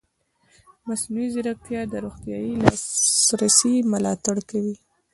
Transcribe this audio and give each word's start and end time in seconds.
مصنوعي 0.87 1.27
ځیرکتیا 1.33 1.81
د 1.87 1.93
روغتیايي 2.03 2.53
لاسرسي 2.63 3.73
ملاتړ 3.91 4.37
کوي. 4.49 4.75